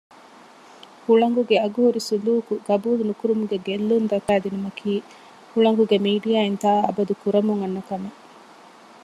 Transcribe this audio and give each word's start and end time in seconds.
ހުޅަނގުގެ 1.03 1.55
އަގުހުރި 1.63 2.01
ސުލޫކު 2.07 2.53
ގަބޫލު 2.67 3.03
ނުކުރުމުގެ 3.09 3.57
ގެއްލުން 3.65 4.05
ދައްކައިދިނުމަކީ 4.11 4.91
ހުޅަނގުގެ 5.51 5.97
މީޑިއާއިން 6.05 6.59
ތާއަބަދު 6.63 7.13
ކުރަމުން 7.21 7.61
އަންނަ 7.61 7.81
ކަމެއް 7.87 8.17